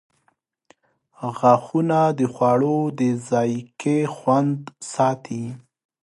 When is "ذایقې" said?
3.29-3.99